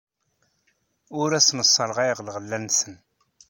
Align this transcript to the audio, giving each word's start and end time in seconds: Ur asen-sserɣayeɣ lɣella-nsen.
Ur 1.19 1.29
asen-sserɣayeɣ 1.39 2.19
lɣella-nsen. 2.21 2.93